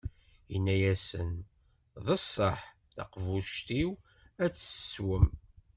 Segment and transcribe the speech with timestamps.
[0.55, 1.31] Inna-asen:
[2.05, 2.61] D ṣṣeḥḥ,
[2.95, 3.91] taqbuct-iw,
[4.43, 5.27] a tt-teswem.